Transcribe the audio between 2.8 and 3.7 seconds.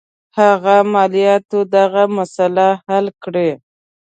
حل کړي.